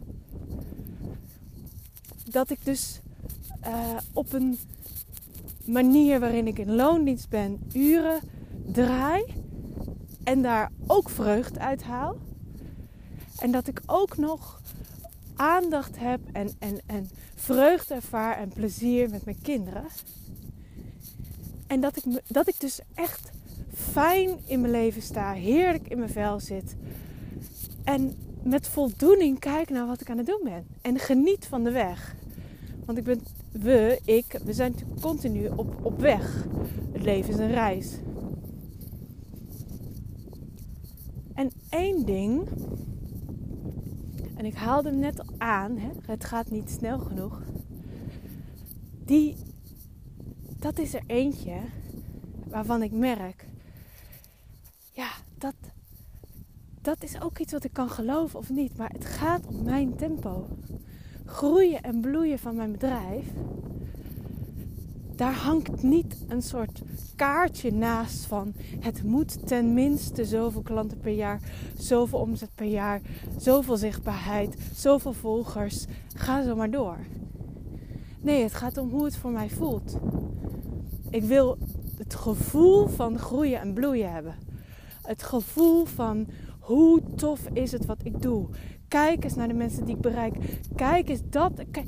Dat 2.36 2.50
ik 2.50 2.66
dus 2.66 3.00
uh, 3.68 3.98
op 4.14 4.34
een 4.34 4.58
manier 5.66 6.20
waarin 6.20 6.48
ik 6.48 6.60
in 6.60 6.76
loondienst 6.76 7.30
ben, 7.30 7.60
uren 7.74 8.20
draai 8.72 9.24
en 10.24 10.42
daar 10.42 10.72
ook 10.88 11.10
vreugde 11.10 11.60
uit 11.60 11.84
haal. 11.84 12.18
En 13.40 13.52
dat 13.52 13.68
ik 13.68 13.82
ook 13.86 14.18
nog 14.18 14.62
aandacht 15.36 16.00
heb 16.00 16.20
en, 16.32 16.50
en, 16.60 16.80
en 16.86 17.10
vreugde 17.36 17.94
ervaar 17.94 18.38
en 18.38 18.50
plezier 18.50 19.10
met 19.10 19.26
mijn 19.26 19.42
kinderen. 19.42 19.86
En 21.68 21.82
dat 21.82 21.98
ik, 21.98 22.22
dat 22.28 22.48
ik 22.48 22.60
dus 22.60 22.80
echt 22.96 23.32
fijn 23.74 24.40
in 24.46 24.62
mijn 24.62 24.72
leven 24.72 25.02
sta, 25.02 25.32
heerlijk 25.32 25.88
in 25.88 25.98
mijn 25.98 26.12
vel 26.12 26.40
zit. 26.40 26.76
En 27.84 28.16
met 28.44 28.68
voldoening 28.68 29.40
kijk 29.40 29.70
naar 29.70 29.88
wat 29.88 30.02
ik 30.02 30.10
aan 30.10 30.18
het 30.18 30.28
doen 30.28 30.42
ben. 30.44 30.68
En 30.82 31.00
geniet 31.00 31.46
van 31.46 31.64
de 31.64 31.72
weg. 31.72 32.16
Want 32.86 32.98
ik 32.98 33.04
ben 33.04 33.20
we, 33.52 34.00
ik, 34.06 34.40
we 34.44 34.54
zijn 34.54 34.76
continu 35.02 35.48
op, 35.48 35.86
op 35.86 36.00
weg. 36.00 36.46
Het 36.92 37.04
leven 37.04 37.34
is 37.34 37.40
een 37.40 37.52
reis. 37.52 37.98
En 41.34 41.52
één 41.70 42.06
ding, 42.06 42.48
en 44.36 44.46
ik 44.46 44.54
haalde 44.54 44.90
hem 44.90 45.00
net 45.00 45.24
aan, 45.38 45.78
hè, 45.78 45.90
het 46.06 46.26
gaat 46.26 46.50
niet 46.50 46.70
snel 46.70 47.00
genoeg. 47.00 47.42
Die, 49.06 49.36
dat 50.60 50.80
is 50.80 50.94
er 50.94 51.04
eentje 51.08 51.58
waarvan 52.48 52.82
ik 52.82 52.92
merk, 52.92 53.48
ja, 54.92 55.10
dat, 55.38 55.56
dat 56.82 57.04
is 57.04 57.22
ook 57.22 57.40
iets 57.40 57.52
wat 57.52 57.64
ik 57.64 57.74
kan 57.74 57.90
geloven 57.90 58.40
of 58.40 58.50
niet, 58.50 58.78
maar 58.78 58.90
het 58.90 59.06
gaat 59.06 59.48
om 59.48 59.64
mijn 59.64 59.96
tempo 59.96 60.48
groeien 61.36 61.82
en 61.82 62.02
bloeien 62.02 62.40
van 62.40 62.56
mijn 62.56 62.72
bedrijf, 62.72 63.26
daar 65.16 65.34
hangt 65.34 65.84
niet 65.84 66.26
een 66.28 66.42
soort 66.42 66.82
kaartje 67.16 67.72
naast 67.72 68.26
van 68.26 68.54
het 68.80 69.04
moet 69.04 69.48
tenminste 69.48 70.26
zoveel 70.26 70.62
klanten 70.62 71.00
per 71.00 71.12
jaar, 71.12 71.40
zoveel 71.78 72.20
omzet 72.20 72.50
per 72.56 72.66
jaar, 72.66 73.02
zoveel 73.38 73.78
zichtbaarheid, 73.78 74.56
zoveel 74.76 75.14
volgers. 75.14 75.86
Ga 76.16 76.44
zo 76.44 76.56
maar 76.56 76.72
door. 76.72 76.98
Nee, 78.22 78.44
het 78.44 78.54
gaat 78.54 78.78
om 78.78 78.90
hoe 78.90 79.06
het 79.06 79.18
voor 79.18 79.32
mij 79.32 79.50
voelt. 79.50 79.98
Ik 81.10 81.24
wil 81.24 81.58
het 81.98 82.16
gevoel 82.16 82.88
van 82.88 83.20
groeien 83.20 83.60
en 83.60 83.74
bloeien 83.74 84.12
hebben. 84.12 84.36
Het 85.02 85.24
gevoel 85.24 85.86
van 85.86 86.28
hoe 86.60 87.02
tof 87.16 87.48
is 87.54 87.72
het 87.72 87.86
wat 87.86 88.00
ik 88.04 88.22
doe. 88.22 88.48
Kijk 88.88 89.24
eens 89.24 89.36
naar 89.36 89.48
de 89.48 89.54
mensen 89.54 89.86
die 89.86 89.96
ik 89.96 90.02
bereik. 90.02 90.36
Kijk 90.76 91.10
eens 91.10 91.22
dat. 91.30 91.52
Kijk, 91.72 91.88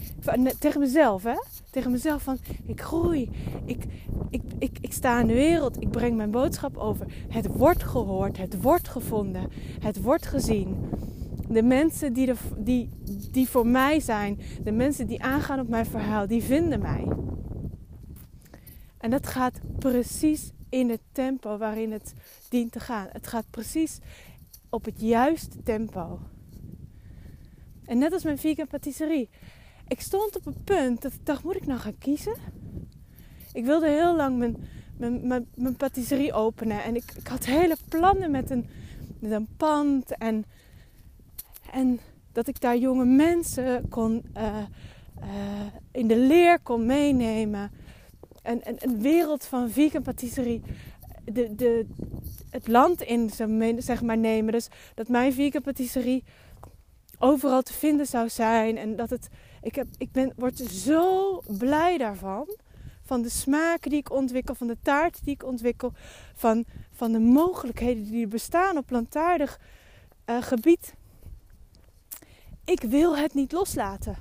tegen 0.59 0.79
mezelf, 0.79 1.23
hè? 1.23 1.35
Tegen 1.71 1.91
mezelf 1.91 2.23
van 2.23 2.37
ik 2.65 2.81
groei. 2.81 3.29
Ik, 3.65 3.83
ik, 4.29 4.41
ik, 4.59 4.77
ik 4.81 4.93
sta 4.93 5.19
in 5.19 5.27
de 5.27 5.33
wereld. 5.33 5.81
Ik 5.81 5.91
breng 5.91 6.15
mijn 6.15 6.31
boodschap 6.31 6.77
over. 6.77 7.05
Het 7.29 7.47
wordt 7.47 7.83
gehoord. 7.83 8.37
Het 8.37 8.61
wordt 8.61 8.87
gevonden. 8.87 9.49
Het 9.79 10.01
wordt 10.01 10.25
gezien. 10.25 10.75
De 11.49 11.63
mensen 11.63 12.13
die, 12.13 12.27
er, 12.27 12.37
die, 12.57 12.89
die 13.31 13.49
voor 13.49 13.67
mij 13.67 13.99
zijn, 13.99 14.39
de 14.63 14.71
mensen 14.71 15.07
die 15.07 15.23
aangaan 15.23 15.59
op 15.59 15.67
mijn 15.67 15.85
verhaal, 15.85 16.27
die 16.27 16.43
vinden 16.43 16.81
mij. 16.81 17.07
En 18.97 19.09
dat 19.09 19.27
gaat 19.27 19.59
precies 19.79 20.51
in 20.69 20.89
het 20.89 21.01
tempo 21.11 21.57
waarin 21.57 21.91
het 21.91 22.13
dient 22.49 22.71
te 22.71 22.79
gaan. 22.79 23.07
Het 23.11 23.27
gaat 23.27 23.45
precies 23.49 23.99
op 24.69 24.85
het 24.85 25.01
juiste 25.01 25.63
tempo. 25.63 26.19
En 27.88 27.98
net 27.98 28.13
als 28.13 28.24
mijn 28.24 28.38
vegan 28.38 28.67
patisserie. 28.67 29.29
Ik 29.88 30.01
stond 30.01 30.36
op 30.36 30.46
een 30.46 30.63
punt 30.63 31.01
dat 31.01 31.13
ik 31.13 31.25
dacht, 31.25 31.44
moet 31.44 31.56
ik 31.56 31.65
nou 31.65 31.79
gaan 31.79 31.98
kiezen? 31.98 32.36
Ik 33.53 33.65
wilde 33.65 33.88
heel 33.88 34.15
lang 34.15 34.38
mijn, 34.38 34.58
mijn, 34.98 35.48
mijn, 35.56 35.75
patisserie 35.75 36.34
openen. 36.34 36.84
En 36.84 36.96
ik, 36.96 37.12
ik 37.17 37.27
had 37.27 37.46
hele 37.46 37.77
plannen 37.89 38.32
met 38.32 38.50
een, 38.50 38.70
met 39.20 39.32
een 39.32 39.48
pand. 39.58 40.17
En, 40.17 40.46
en 41.72 42.00
dat 42.32 42.48
ik 42.48 42.62
daar 42.62 42.77
jonge 42.77 43.06
mensen 43.06 43.89
kon, 43.89 44.24
uh, 44.38 44.58
uh, 45.20 45.25
in 45.91 46.08
de 46.08 46.17
leer 46.17 46.60
kon 46.60 46.86
meenemen. 46.86 47.72
En, 48.41 48.63
en 48.63 48.75
een 48.79 49.01
wereld 49.01 49.46
van 49.46 49.70
vegan 49.70 50.01
patisserie. 50.01 50.62
De, 51.24 51.56
de, 51.56 51.86
het 52.50 52.67
land 52.67 53.01
in 53.01 53.29
zeg 53.77 54.01
maar, 54.01 54.17
nemen. 54.17 54.51
Dus 54.51 54.67
dat 54.96 55.08
mijn 55.08 55.34
vegan 55.34 55.62
patisserie 55.62 56.24
overal 57.19 57.62
te 57.62 57.74
vinden 57.74 58.05
zou 58.05 58.29
zijn. 58.29 58.77
En 58.77 58.95
dat 58.95 59.09
het. 59.09 59.29
Ik, 59.62 59.75
heb, 59.75 59.88
ik 59.97 60.12
ben, 60.12 60.33
word 60.36 60.57
zo 60.57 61.41
blij 61.57 61.97
daarvan. 61.97 62.55
Van 63.03 63.21
de 63.21 63.29
smaken 63.29 63.89
die 63.89 64.00
ik 64.00 64.12
ontwikkel, 64.12 64.55
van 64.55 64.67
de 64.67 64.77
taart 64.81 65.24
die 65.24 65.33
ik 65.33 65.43
ontwikkel, 65.43 65.93
van, 66.36 66.65
van 66.91 67.12
de 67.12 67.19
mogelijkheden 67.19 68.03
die 68.03 68.24
er 68.24 68.27
bestaan 68.27 68.77
op 68.77 68.86
plantaardig 68.86 69.59
uh, 70.25 70.41
gebied. 70.41 70.93
Ik 72.65 72.81
wil 72.81 73.17
het 73.17 73.33
niet 73.33 73.51
loslaten. 73.51 74.17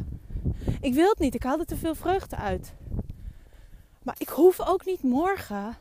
Ik 0.81 0.95
wil 0.95 1.09
het 1.09 1.19
niet. 1.19 1.35
Ik 1.35 1.43
haal 1.43 1.59
er 1.59 1.67
te 1.67 1.77
veel 1.77 1.95
vreugde 1.95 2.37
uit. 2.37 2.73
Maar 4.03 4.17
ik 4.19 4.29
hoef 4.29 4.61
ook 4.61 4.85
niet 4.85 5.03
morgen 5.03 5.77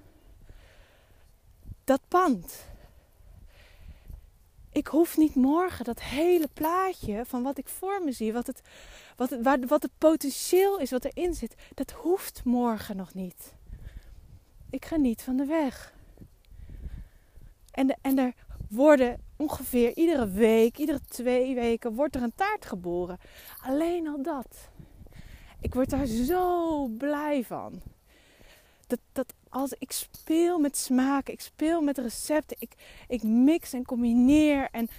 dat 1.83 2.01
pand 2.07 2.65
ik 4.75 4.87
hoef 4.87 5.17
niet 5.17 5.35
morgen 5.35 5.85
dat 5.85 6.01
hele 6.01 6.47
plaatje 6.53 7.25
van 7.25 7.43
wat 7.43 7.57
ik 7.57 7.67
voor 7.67 8.01
me 8.03 8.11
zie, 8.11 8.33
wat 8.33 8.47
het, 8.47 8.61
wat 9.15 9.29
het, 9.29 9.67
wat 9.67 9.81
het 9.81 9.91
potentieel 9.97 10.79
is 10.79 10.91
wat 10.91 11.05
erin 11.05 11.33
zit, 11.33 11.55
dat 11.73 11.91
hoeft 11.91 12.41
morgen 12.43 12.95
nog 12.95 13.13
niet. 13.13 13.53
Ik 14.69 14.85
ga 14.85 14.95
niet 14.95 15.21
van 15.21 15.35
de 15.35 15.45
weg. 15.45 15.93
En, 17.71 17.87
de, 17.87 17.95
en 18.01 18.17
er 18.17 18.33
worden 18.69 19.21
ongeveer 19.35 19.95
iedere 19.97 20.29
week, 20.29 20.77
iedere 20.77 21.01
twee 21.01 21.55
weken, 21.55 21.93
wordt 21.93 22.15
er 22.15 22.23
een 22.23 22.35
taart 22.35 22.65
geboren. 22.65 23.19
Alleen 23.61 24.07
al 24.07 24.21
dat. 24.21 24.69
Ik 25.61 25.73
word 25.73 25.89
daar 25.89 26.05
zo 26.05 26.87
blij 26.87 27.43
van. 27.43 27.81
Dat, 28.87 28.99
dat 29.11 29.33
als 29.49 29.73
ik 29.77 29.91
speel 29.91 30.59
met 30.59 30.77
smaken, 30.77 31.33
ik 31.33 31.41
speel 31.41 31.81
met 31.81 31.97
recepten, 31.97 32.57
ik, 32.59 32.71
ik 33.07 33.23
mix 33.23 33.73
en 33.73 33.85
combineer 33.85 34.67
en, 34.71 34.89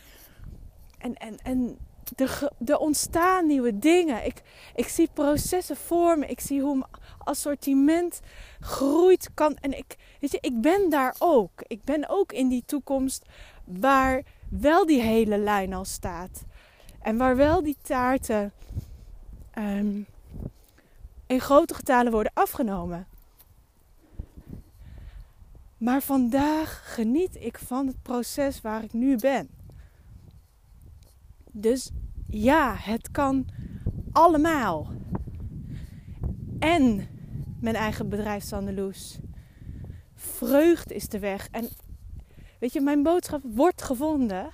en, 0.98 1.14
en, 1.14 1.36
en 1.42 1.78
er, 2.16 2.78
ontstaan 2.78 3.46
nieuwe 3.46 3.78
dingen. 3.78 4.24
Ik, 4.24 4.42
ik 4.74 4.88
zie 4.88 5.08
processen 5.12 5.76
vormen, 5.76 6.30
ik 6.30 6.40
zie 6.40 6.60
hoe 6.60 6.76
mijn 6.76 6.90
assortiment 7.18 8.20
groeit. 8.60 9.30
Kan, 9.34 9.56
en 9.56 9.78
ik, 9.78 9.96
weet 10.20 10.30
je, 10.30 10.38
ik 10.40 10.60
ben 10.60 10.90
daar 10.90 11.14
ook. 11.18 11.62
Ik 11.66 11.84
ben 11.84 12.08
ook 12.08 12.32
in 12.32 12.48
die 12.48 12.62
toekomst 12.66 13.24
waar 13.64 14.22
wel 14.48 14.86
die 14.86 15.00
hele 15.00 15.38
lijn 15.38 15.74
al 15.74 15.84
staat. 15.84 16.44
En 17.02 17.16
waar 17.16 17.36
wel 17.36 17.62
die 17.62 17.76
taarten 17.82 18.52
um, 19.58 20.06
in 21.26 21.40
grote 21.40 21.74
getalen 21.74 22.12
worden 22.12 22.32
afgenomen. 22.34 23.06
Maar 25.78 26.02
vandaag 26.02 26.94
geniet 26.94 27.36
ik 27.36 27.58
van 27.58 27.86
het 27.86 28.02
proces 28.02 28.60
waar 28.60 28.84
ik 28.84 28.92
nu 28.92 29.16
ben. 29.16 29.48
Dus 31.52 31.90
ja, 32.28 32.74
het 32.78 33.10
kan 33.10 33.46
allemaal. 34.12 34.92
En 36.58 37.08
mijn 37.60 37.74
eigen 37.74 38.08
bedrijf 38.08 38.44
Sandeloes. 38.44 39.18
Vreugd 40.14 40.92
is 40.92 41.08
de 41.08 41.18
weg. 41.18 41.48
En 41.50 41.68
weet 42.58 42.72
je, 42.72 42.80
mijn 42.80 43.02
boodschap 43.02 43.42
wordt 43.44 43.82
gevonden. 43.82 44.50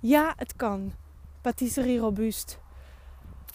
Ja, 0.00 0.34
het 0.36 0.56
kan. 0.56 0.92
Patisserie 1.40 1.98
robuust. 1.98 2.58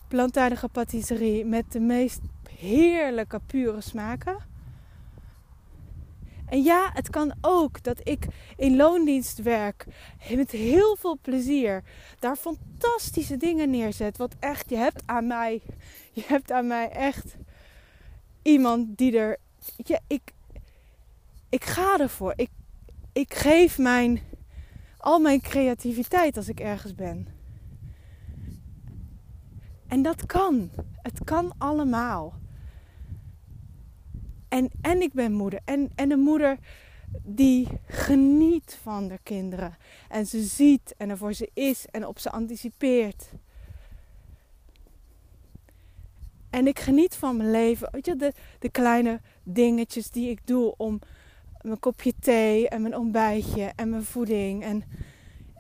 Plantaardige 0.08 0.68
patisserie 0.68 1.46
met 1.46 1.72
de 1.72 1.80
meest 1.80 2.22
heerlijke 2.50 3.40
pure 3.46 3.82
smaken. 3.82 4.51
En 6.52 6.64
ja, 6.64 6.90
het 6.94 7.10
kan 7.10 7.34
ook 7.42 7.84
dat 7.84 8.00
ik 8.04 8.28
in 8.56 8.76
loondienst 8.76 9.42
werk 9.42 9.86
met 10.36 10.52
heel 10.52 10.96
veel 10.96 11.18
plezier. 11.22 11.84
Daar 12.20 12.36
fantastische 12.36 13.38
dingen 13.38 13.70
neerzet. 13.70 14.18
Wat 14.18 14.36
echt, 14.40 14.70
je 14.70 14.76
hebt 14.76 15.04
aan 15.06 15.28
mij, 15.28 15.62
je 16.12 16.24
hebt 16.26 16.52
aan 16.52 16.68
mij 16.68 16.90
echt 16.90 17.36
iemand 18.42 18.98
die 18.98 19.18
er, 19.18 19.38
ik, 20.08 20.32
ik 21.50 21.64
ga 21.64 22.00
ervoor. 22.00 22.34
Ik, 22.36 22.50
ik 23.14 23.34
geef 23.34 23.78
mijn, 23.78 24.22
al 24.98 25.20
mijn 25.20 25.42
creativiteit 25.42 26.38
als 26.38 26.48
ik 26.48 26.60
ergens 26.60 26.96
ben. 26.96 27.28
En 29.88 30.02
dat 30.02 30.26
kan. 30.26 30.70
Het 31.02 31.24
kan 31.24 31.54
allemaal. 31.58 32.41
En, 34.52 34.70
en 34.82 35.02
ik 35.02 35.14
ben 35.14 35.32
moeder. 35.32 35.60
En, 35.66 35.92
en 35.96 36.12
een 36.12 36.20
moeder 36.20 36.58
die 37.24 37.68
geniet 37.86 38.78
van 38.82 39.08
de 39.08 39.20
kinderen. 39.24 39.78
En 40.10 40.26
ze 40.26 40.42
ziet 40.42 40.94
en 40.98 41.10
er 41.10 41.18
voor 41.18 41.34
ze 41.34 41.50
is 41.54 41.86
en 41.92 42.08
op 42.08 42.20
ze 42.20 42.32
anticipeert. 42.32 43.30
En 46.50 46.68
ik 46.68 46.80
geniet 46.80 47.16
van 47.16 47.38
mijn 47.38 47.52
leven. 47.52 47.88
Weet 47.92 48.06
je, 48.06 48.16
de, 48.16 48.34
de 48.60 48.70
kleine 48.70 49.22
dingetjes 49.44 50.10
die 50.10 50.30
ik 50.30 50.48
doe 50.48 50.74
om 50.78 51.00
mijn 51.62 51.80
kopje 51.80 52.14
thee 52.20 52.70
en 52.70 52.82
mijn 52.82 52.98
ontbijtje 52.98 53.72
en 53.76 53.90
mijn 53.90 54.04
voeding. 54.04 54.64
En, 54.64 54.84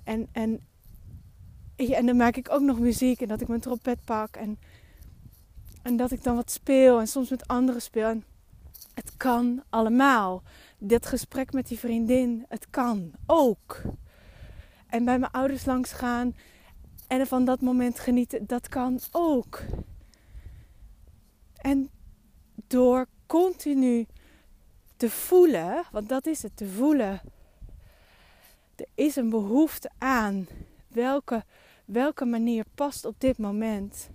en, 0.04 0.28
en, 0.32 0.62
en 1.76 2.06
dan 2.06 2.16
maak 2.16 2.36
ik 2.36 2.52
ook 2.52 2.62
nog 2.62 2.80
muziek 2.80 3.22
en 3.22 3.28
dat 3.28 3.42
ik 3.42 3.48
mijn 3.48 3.62
trompet 3.62 4.04
pak. 4.06 4.36
En, 4.36 4.60
en 5.82 5.98
dat 5.98 6.12
ik 6.12 6.24
dan 6.24 6.36
wat 6.36 6.52
speel 6.52 7.00
en 7.00 7.08
soms 7.08 7.30
met 7.30 7.48
anderen 7.48 7.82
speel. 7.82 8.22
Het 9.06 9.18
kan 9.18 9.64
allemaal. 9.70 10.44
Dit 10.78 11.06
gesprek 11.06 11.54
met 11.54 11.68
die 11.68 11.80
vriendin, 11.80 12.46
het 12.48 12.70
kan 12.70 13.12
ook. 13.26 13.82
En 14.88 15.06
bij 15.06 15.20
mijn 15.20 15.32
ouders 15.32 15.66
langs 15.66 15.92
gaan 15.92 16.36
en 17.08 17.28
van 17.28 17.46
dat 17.46 17.62
moment 17.62 18.00
genieten, 18.00 18.48
dat 18.48 18.68
kan 18.68 19.00
ook. 19.12 19.62
En 21.56 21.90
door 22.68 23.06
continu 23.26 24.06
te 24.98 25.10
voelen, 25.10 25.84
want 25.92 26.10
dat 26.10 26.26
is 26.26 26.42
het, 26.42 26.58
te 26.58 26.68
voelen. 26.68 27.22
Er 28.76 28.88
is 28.96 29.16
een 29.16 29.30
behoefte 29.30 29.90
aan. 29.98 30.48
Welke, 30.88 31.44
welke 31.86 32.26
manier 32.26 32.66
past 32.76 33.06
op 33.06 33.16
dit 33.18 33.38
moment? 33.38 34.10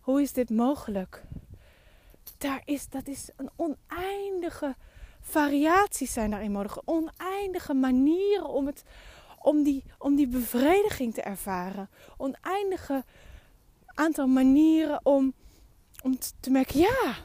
Hoe 0.00 0.22
is 0.22 0.32
dit 0.32 0.50
mogelijk? 0.50 1.22
Daar 2.38 2.62
is, 2.64 2.88
dat 2.88 3.08
is 3.08 3.30
een 3.36 3.50
oneindige 3.56 4.76
variaties 5.20 6.12
zijn 6.12 6.30
daarin 6.30 6.52
mogelijk. 6.52 6.90
Oneindige 6.90 7.74
manieren 7.74 8.48
om, 8.48 8.66
het, 8.66 8.82
om, 9.38 9.62
die, 9.62 9.84
om 9.98 10.16
die 10.16 10.28
bevrediging 10.28 11.14
te 11.14 11.22
ervaren. 11.22 11.88
Oneindige 12.16 13.04
aantal 13.86 14.26
manieren 14.26 15.00
om, 15.02 15.32
om 16.02 16.18
te 16.40 16.50
merken, 16.50 16.78
ja, 16.78 17.16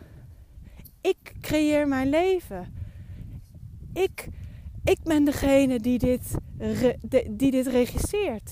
ik 1.02 1.34
creëer 1.42 1.88
mijn 1.88 2.10
leven. 2.10 2.74
Ik, 3.94 4.28
ik 4.84 5.00
ben 5.04 5.24
degene 5.24 5.80
die 5.80 6.00
dit, 6.00 6.36
die 7.30 7.52
dit 7.52 7.68
regisseert. 7.68 8.52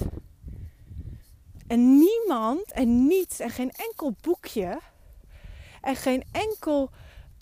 En 1.67 1.97
niemand 1.97 2.71
en 2.71 3.07
niets 3.07 3.39
en 3.39 3.49
geen 3.49 3.71
enkel 3.71 4.15
boekje 4.21 4.79
en 5.81 5.95
geen 5.95 6.23
enkel 6.31 6.89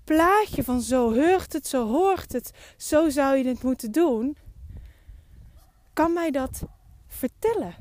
plaatje 0.04 0.64
van 0.64 0.82
zo 0.82 1.12
heurt 1.12 1.54
het, 1.54 1.68
zo 1.68 1.88
hoort 1.88 2.34
het, 2.34 2.52
zo 2.78 3.10
zou 3.10 3.38
je 3.38 3.48
het 3.48 3.64
moeten 3.64 3.92
doen, 3.92 4.38
kan 5.94 6.14
mij 6.14 6.32
dat 6.32 6.64
vertellen. 7.08 7.76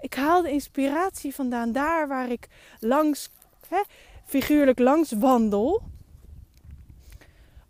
Ik 0.00 0.14
haal 0.14 0.42
de 0.42 0.50
inspiratie 0.50 1.34
vandaan 1.34 1.72
daar 1.72 2.08
waar 2.08 2.30
ik 2.30 2.48
langs, 2.80 3.30
hè, 3.68 3.82
figuurlijk 4.24 4.78
langs 4.78 5.12
wandel. 5.12 5.82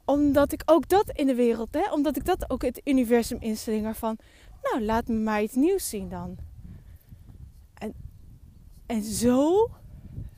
Omdat 0.05 0.53
ik 0.53 0.63
ook 0.65 0.89
dat 0.89 1.11
in 1.11 1.27
de 1.27 1.35
wereld, 1.35 1.75
hè, 1.75 1.93
omdat 1.93 2.17
ik 2.17 2.25
dat 2.25 2.51
ook 2.51 2.63
het 2.63 2.81
universum 2.85 3.39
inslinger 3.41 3.95
van, 3.95 4.17
nou 4.63 4.85
laat 4.85 5.09
me 5.09 5.15
maar 5.15 5.43
iets 5.43 5.55
nieuws 5.55 5.89
zien 5.89 6.09
dan. 6.09 6.37
En, 7.75 7.95
en 8.87 9.03
zo 9.03 9.71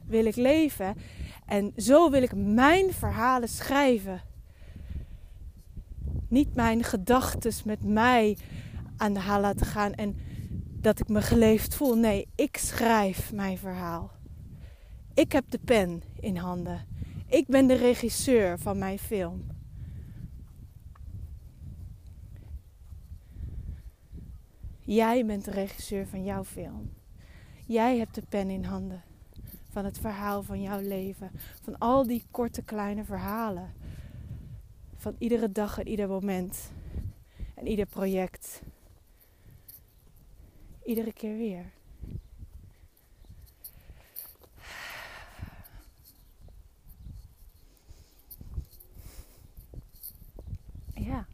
wil 0.07 0.25
ik 0.25 0.37
leven. 0.37 0.97
En 1.45 1.73
zo 1.77 2.11
wil 2.11 2.23
ik 2.23 2.35
mijn 2.35 2.93
verhalen 2.93 3.49
schrijven. 3.49 4.23
Niet 6.29 6.55
mijn 6.55 6.83
gedachten 6.85 7.53
met 7.65 7.85
mij 7.85 8.37
aan 8.97 9.13
de 9.13 9.21
haal 9.21 9.41
laten 9.41 9.67
gaan 9.67 9.93
en 9.93 10.17
dat 10.81 11.01
ik 11.01 11.09
me 11.09 11.23
geleefd 11.23 11.75
voel. 11.75 11.95
Nee, 11.95 12.29
ik 12.35 12.57
schrijf 12.57 13.33
mijn 13.33 13.59
verhaal. 13.59 14.11
Ik 15.15 15.33
heb 15.33 15.51
de 15.51 15.59
pen 15.59 16.03
in 16.21 16.37
handen. 16.37 16.87
Ik 17.27 17.47
ben 17.47 17.67
de 17.67 17.75
regisseur 17.75 18.59
van 18.59 18.79
mijn 18.79 18.99
film. 18.99 19.47
Jij 24.81 25.27
bent 25.27 25.45
de 25.45 25.51
regisseur 25.51 26.07
van 26.07 26.25
jouw 26.25 26.45
film. 26.45 26.93
Jij 27.67 27.99
hebt 27.99 28.15
de 28.15 28.23
pen 28.29 28.51
in 28.51 28.65
handen 28.65 29.03
van 29.75 29.85
het 29.85 29.99
verhaal 29.99 30.43
van 30.43 30.63
jouw 30.63 30.81
leven. 30.81 31.31
Van 31.63 31.79
al 31.79 32.07
die 32.07 32.25
korte 32.31 32.63
kleine 32.63 33.05
verhalen. 33.05 33.73
Van 34.97 35.15
iedere 35.19 35.53
dag 35.53 35.79
en 35.79 35.89
ieder 35.89 36.09
moment. 36.09 36.71
En 37.55 37.67
ieder 37.67 37.87
project. 37.87 38.63
Iedere 40.85 41.13
keer 41.13 41.37
weer. 41.37 41.73
Ja. 50.95 51.27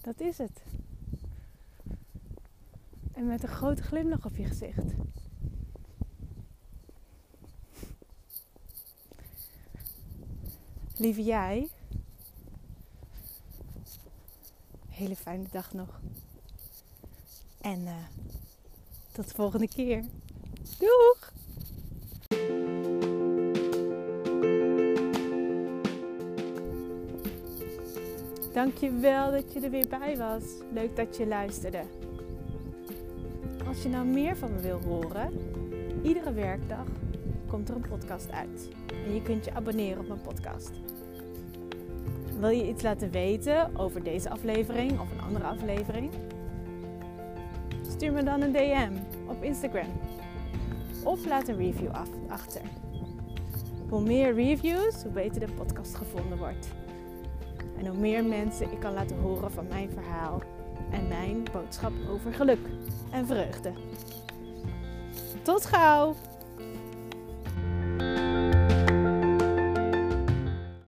Dat 0.00 0.20
is 0.20 0.38
het. 0.38 0.71
Met 3.26 3.42
een 3.42 3.48
grote 3.48 3.82
glimlach 3.82 4.24
op 4.24 4.36
je 4.36 4.44
gezicht. 4.44 4.84
Lieve 10.96 11.22
jij, 11.22 11.68
hele 14.88 15.16
fijne 15.16 15.44
dag 15.50 15.72
nog. 15.72 16.00
En 17.60 17.80
uh, 17.80 17.94
tot 19.12 19.28
de 19.28 19.34
volgende 19.34 19.68
keer. 19.68 20.04
Doeg! 20.78 21.32
Dankjewel 28.52 29.30
dat 29.30 29.52
je 29.52 29.60
er 29.60 29.70
weer 29.70 29.88
bij 29.88 30.16
was. 30.16 30.42
Leuk 30.72 30.96
dat 30.96 31.16
je 31.16 31.26
luisterde. 31.26 32.01
Als 33.72 33.82
je 33.82 33.88
nou 33.88 34.06
meer 34.06 34.36
van 34.36 34.52
me 34.52 34.60
wil 34.60 34.80
horen, 34.80 35.32
iedere 36.02 36.32
werkdag 36.32 36.86
komt 37.46 37.68
er 37.68 37.74
een 37.74 37.88
podcast 37.88 38.30
uit. 38.30 38.68
En 39.06 39.14
je 39.14 39.22
kunt 39.22 39.44
je 39.44 39.54
abonneren 39.54 40.00
op 40.00 40.08
mijn 40.08 40.20
podcast. 40.20 40.70
Wil 42.38 42.48
je 42.48 42.68
iets 42.68 42.82
laten 42.82 43.10
weten 43.10 43.76
over 43.76 44.02
deze 44.02 44.30
aflevering 44.30 45.00
of 45.00 45.10
een 45.12 45.20
andere 45.20 45.44
aflevering? 45.44 46.12
Stuur 47.88 48.12
me 48.12 48.22
dan 48.22 48.40
een 48.40 48.52
DM 48.52 48.92
op 49.26 49.42
Instagram. 49.42 50.00
Of 51.04 51.26
laat 51.26 51.48
een 51.48 51.56
review 51.56 51.90
achter. 52.28 52.62
Hoe 53.88 54.02
meer 54.02 54.34
reviews, 54.34 55.02
hoe 55.02 55.12
beter 55.12 55.40
de 55.46 55.52
podcast 55.52 55.94
gevonden 55.94 56.38
wordt. 56.38 56.68
En 57.78 57.86
hoe 57.86 57.98
meer 57.98 58.24
mensen 58.24 58.72
ik 58.72 58.80
kan 58.80 58.92
laten 58.92 59.18
horen 59.18 59.50
van 59.50 59.66
mijn 59.68 59.90
verhaal 59.90 60.42
en 60.92 61.08
mijn 61.08 61.44
boodschap 61.52 61.92
over 62.10 62.34
geluk 62.34 62.66
en 63.10 63.26
vreugde. 63.26 63.72
Tot 65.42 65.66
gauw! 65.66 66.14